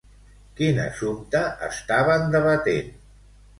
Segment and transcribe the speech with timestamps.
[0.59, 2.93] Quin assumpte estaven debatent?